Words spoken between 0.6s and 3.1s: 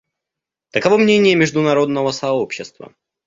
Таково мнение международного сообщества.